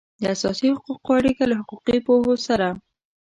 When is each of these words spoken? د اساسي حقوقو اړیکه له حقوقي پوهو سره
د 0.21 0.23
اساسي 0.35 0.67
حقوقو 0.75 1.11
اړیکه 1.19 1.43
له 1.49 1.55
حقوقي 1.61 1.97
پوهو 2.07 2.33
سره 2.47 2.67